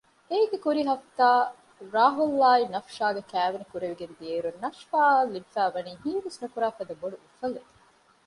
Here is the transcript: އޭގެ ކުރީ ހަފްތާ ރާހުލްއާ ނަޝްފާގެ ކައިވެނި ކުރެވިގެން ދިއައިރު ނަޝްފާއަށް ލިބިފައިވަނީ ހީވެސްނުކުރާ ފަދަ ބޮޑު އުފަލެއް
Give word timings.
އޭގެ 0.29 0.57
ކުރީ 0.65 0.81
ހަފްތާ 0.89 1.27
ރާހުލްއާ 1.95 2.51
ނަޝްފާގެ 2.73 3.21
ކައިވެނި 3.31 3.65
ކުރެވިގެން 3.71 4.15
ދިއައިރު 4.21 4.49
ނަޝްފާއަށް 4.63 5.31
ލިބިފައިވަނީ 5.33 5.91
ހީވެސްނުކުރާ 6.03 6.67
ފަދަ 6.77 6.93
ބޮޑު 7.01 7.17
އުފަލެއް 7.21 7.71